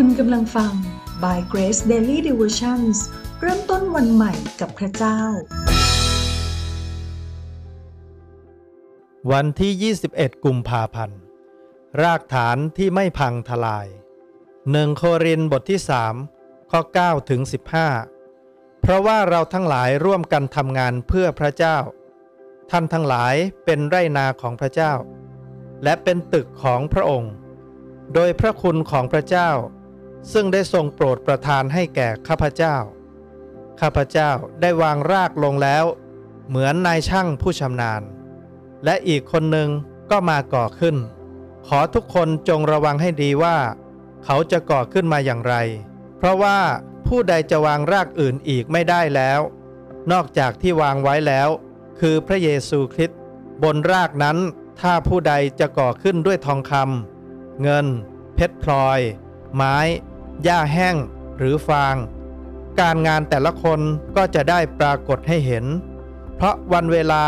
[0.00, 0.72] คุณกำลังฟัง
[1.22, 2.96] By Grace Daily Devotions
[3.40, 5.20] เริ่มต้นวันใหม่กับพระเจ้า
[9.32, 11.20] วันที่ 21 กุมภาพันธ์
[12.02, 13.86] รากฐานที่ไม่พังทลาย
[14.70, 15.80] หนึ่งโครินบทที่
[16.24, 17.40] 3 ข้อ 9 ถึง
[18.12, 21.78] 15 เพราะว่าเราทั้งหลายร่วมกันทำงานเพื่อพระเจ้า
[22.70, 23.34] ท่านทั้งหลาย
[23.64, 24.92] เป็นไรนาของพระเจ้า
[25.84, 27.32] และเป็นตึกของพระองค์
[28.14, 29.50] โดยพระคุณของพระเจ้า
[30.32, 32.76] ซึ่งได้ทรงโปรดประทานให้แก่ข้าพเจ้า
[33.80, 34.30] ข้าพเจ้า
[34.60, 35.84] ได้วางรากลงแล้ว
[36.48, 38.02] เหมือนนายช่างผู้ชำนาญ
[38.84, 39.68] และอีกคนหนึ่ง
[40.10, 40.96] ก็มาก่อขึ้น
[41.66, 43.56] ขอทุกคนจงระวังให้ดีว่า
[44.24, 45.54] เขาจะก่อขึ้นมาอย่างไร
[46.18, 46.58] เพราะว่า
[47.06, 49.40] ผู้ใดจะวางรากอื่นอีกไม่ได้แล้ว
[50.12, 51.48] นอกจากที่วางไว้แล้ว
[52.00, 53.20] คือพระเยซูคริสต์
[53.62, 54.38] บนรากนั้น
[54.80, 57.86] ถ้าผู้ใดจะก่อขึ้นด้วยทองคำเงิน
[58.34, 59.00] เพชรพลอย
[59.54, 59.76] ไม้
[60.44, 60.96] หญ้าแห้ง
[61.38, 61.94] หรือฟาง
[62.80, 63.80] การงานแต่ละคน
[64.16, 65.64] ก็จะได้ปรากฏให้เห็น
[66.36, 67.24] เพราะวันเวลา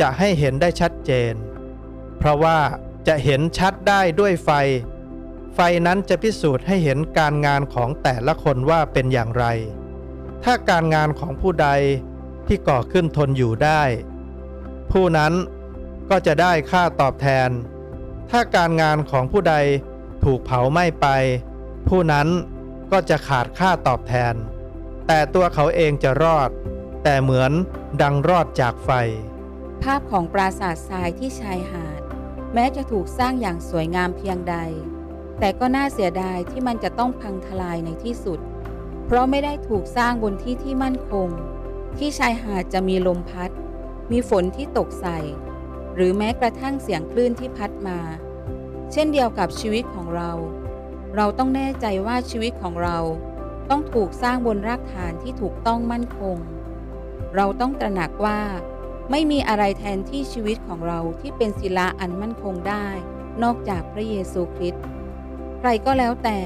[0.00, 1.34] จะให้เห็นได้ชัดเจน
[2.18, 2.58] เพราะว่า
[3.08, 4.50] จะเห็นชัดได้ด้วยไฟ
[5.54, 9.44] ไฟนั้นจะพิสูจน์ให้เห็นการงานของแต่ละคนว่าเป็นอย่างไร
[10.44, 11.68] ถ้าการงานของผู้ใด
[12.46, 13.82] ที่ก่อขึ้นทนอยู่ได้
[14.92, 15.32] ผู้นั้น
[16.10, 17.50] ก็จะได้ค่าตอบแทน
[18.30, 19.54] ถ้าการงานของผู้ใด
[20.24, 21.06] ถูกเผาไหม้ไป
[21.88, 22.28] ผู้นั้น
[22.92, 24.34] ก็จะขาดค่าตอบแทน
[25.06, 26.50] แต่ตัวเขาเองจะรอด
[27.04, 27.52] แต่เหมือน
[28.02, 28.90] ดังรอดจากไฟ
[29.82, 32.00] ภาพของปราสาททรายที่ชายหาด
[32.54, 34.56] แม้จะถูกสร้างอย่างสวยงามเพียงใด
[35.38, 38.40] แต่ก็น่าเสียดายที่มันจะต้องพังทลายในที่สุด
[39.06, 41.28] เพราะไม่ได้ถูกสร้างบนที่ที่มั่นคง
[41.98, 43.50] ที่ชายหาดจะมีลมพัด
[44.12, 45.18] มีฝนที่ตกใส่
[45.94, 48.00] หรือแม้กระทั่งเสียงคลื่นที่พัดมา
[48.92, 50.32] เช่นเดียวกับชีวิตของเรา
[51.16, 52.98] เราต้องแน่ใจว่าชีวิตของเรา
[53.70, 56.36] ต้องถูกสร้างบนรากฐานที่ถูกต้องมั่นคง
[57.36, 58.40] เราต้องตระหนักว่า
[59.10, 62.86] ไม่มีอะไรแทนที่ชีวิตของเราที่เป็นศิลาอันมั่นคงได้
[63.42, 64.84] นอกจากพระเยซูคริสต์
[65.58, 66.38] ใครก็แล้วแต่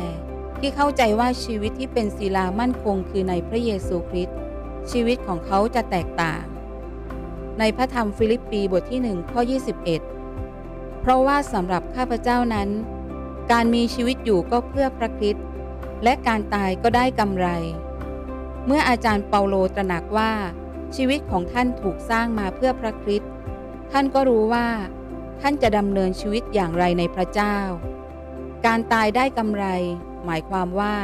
[0.58, 4.36] ที่เข้าใจว่าชีวิตที่เป็นศิลามั่นคงคือในพระเยซูคริสต์
[4.90, 6.42] ชีวิตของเขาจะแตกต่าง
[7.58, 9.40] ในพระธรรมฟิลิปปีบทที่1ข้อ
[10.20, 12.68] 21 เพราะว่าสำหรับข้าพเจ้านั้น
[13.50, 15.44] การมีชีวิตอยู่ก็เพื่อพระคริสต์
[16.04, 17.48] และการตายก็ได้กำไร
[18.66, 20.32] เมื่ออาจารย์เปาโลตระหนักว่า
[20.96, 23.30] ชีวิตของท่านถูกสร้างมาเพื่อพระคริสต์
[23.92, 24.66] ท่านก็รู้ว่า
[25.40, 27.56] ท่านจะดำเนินชีวิตอย่างไรในพระเจ้า
[28.66, 29.64] การตายได้กำไร
[30.24, 30.94] หมายความว่า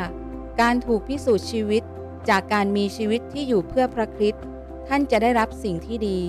[0.61, 1.83] การถูกพิสูจน์ชีวิต
[2.29, 4.45] จากการมีชีวิตที่อยู่เพื่อพระคริสต์
[4.89, 6.21] ท่านจะได้รับสิ่งที่ดี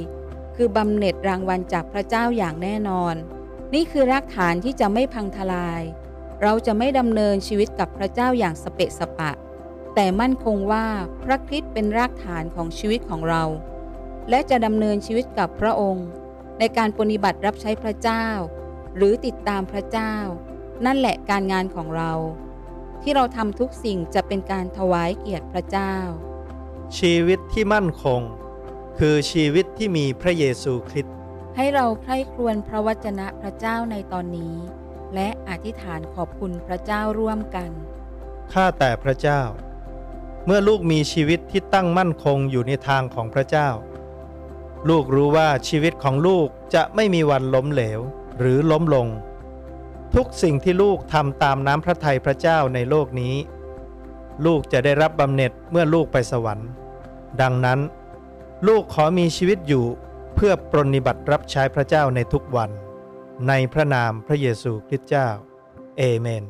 [0.56, 3.16] คือบำเหน็จรางวัลจากพระเจ้าอย่างแน่นอน
[3.74, 5.82] นี่คือรากฐานที่จะไม่พังทลาย
[6.44, 9.32] เราจะไม่ดำเนินชีวิตกับพระเจ้าอย่างสเปะสปะ
[9.96, 10.86] แต่มั่นคงว่า
[11.24, 13.44] พระคริสต์เป็นรากฐานของชีวิตของเรา
[14.30, 16.08] และจะดำเนินชีวิตกับพระองค์
[16.60, 18.26] ในการปฏิบัติรับใช้พระเจ้า
[18.96, 20.14] หรือติดตามพระเจ้า
[20.86, 22.12] นั่นแหละการงานของเรา
[23.02, 25.94] ที่เราทำทุกสิ่งจะเป็นการถวายเกียรติพระเจ้า
[26.98, 28.22] ชีวิตที่มั่นคง
[28.98, 31.16] คือชีวิตที่มีพระเยซูคริสต์
[31.56, 34.56] ให้เราใคร่ครวญพระวจนะพระเจ้าในตอนนี้
[35.16, 37.72] และอธิษฐานขอบคุณพระเจ้าร่วมกัน
[38.54, 39.42] ข้าแต่พระเจ้า
[40.46, 43.70] เมื่อลูกมีชีวิตที่ตั้งมั่นคงอยู่ในทางของพระเจ้า
[44.90, 48.00] ลูกรู้ว่าชีวิตของลูกจะไม่มีวันล้มเหลว
[48.40, 49.08] หรือล้มลง
[50.16, 53.36] ทุกสิ่งที่ลูกทำตามน้ำพระทัยพระเจ้าในโลกนี้
[54.46, 56.70] ลูกจะได้รับบำเหน็จเมื่อลูกไปสวรรค์
[57.42, 57.80] ดังนั้น
[58.68, 59.86] ลูกขอมีชีวิตอยู่
[60.36, 62.70] เพื่อปรนนิบัติรับใช้พระเจ้าในทุกวัน
[63.48, 65.28] ในพระนามพระเยซูคริสต์เจ้า
[65.98, 66.44] เอเมน